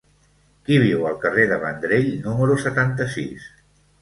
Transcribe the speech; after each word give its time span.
Qui 0.69 0.79
viu 0.83 1.05
al 1.09 1.19
carrer 1.25 1.45
de 1.51 1.59
Vendrell 1.65 2.09
número 2.25 2.57
setanta-sis? 2.65 3.47